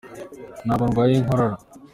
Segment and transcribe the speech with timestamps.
[0.65, 1.55] Ntabwo ndwaye inkorora.